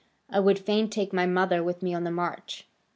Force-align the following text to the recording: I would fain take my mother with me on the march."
I 0.31 0.39
would 0.39 0.57
fain 0.57 0.89
take 0.89 1.13
my 1.13 1.27
mother 1.27 1.63
with 1.63 1.83
me 1.83 1.93
on 1.93 2.05
the 2.05 2.09
march." 2.11 2.67